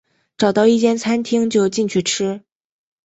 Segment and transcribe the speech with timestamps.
[0.35, 2.41] 找到一间餐厅就进去吃